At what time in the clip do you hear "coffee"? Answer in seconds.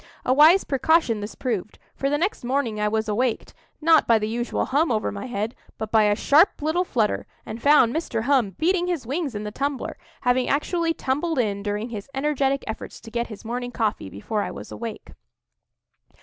13.69-14.09